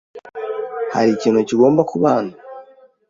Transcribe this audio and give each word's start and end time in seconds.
Hari 0.93 1.09
ikintu 1.13 1.39
kigomba 1.49 1.81
kuba 1.89 2.07
hano? 2.15 2.33